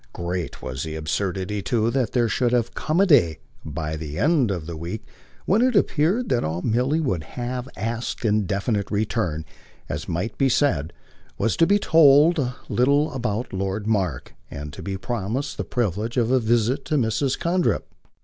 Great 0.13 0.63
was 0.63 0.81
the 0.81 0.95
absurdity 0.95 1.61
too 1.61 1.91
that 1.91 2.11
there 2.11 2.27
should 2.27 2.51
have 2.53 2.73
come 2.73 2.99
a 2.99 3.05
day, 3.05 3.37
by 3.63 3.95
the 3.95 4.17
end 4.17 4.49
of 4.49 4.65
the 4.65 4.75
week, 4.75 5.03
when 5.45 5.61
it 5.61 5.75
appeared 5.75 6.27
that 6.27 6.43
all 6.43 6.63
Milly 6.63 6.99
would 6.99 7.23
have 7.23 7.69
asked 7.77 8.25
in 8.25 8.47
definite 8.47 8.89
"return," 8.89 9.45
as 9.87 10.09
might 10.09 10.39
be 10.39 10.49
said, 10.49 10.91
was 11.37 11.55
to 11.57 11.67
be 11.67 11.77
told 11.77 12.39
a 12.39 12.55
little 12.67 13.13
about 13.13 13.53
Lord 13.53 13.85
Mark 13.85 14.33
and 14.49 14.73
to 14.73 14.81
be 14.81 14.97
promised 14.97 15.57
the 15.57 15.63
privilege 15.63 16.17
of 16.17 16.31
a 16.31 16.39
visit 16.39 16.83
to 16.85 16.95
Mrs. 16.95 17.37
Condrip. 17.37 17.83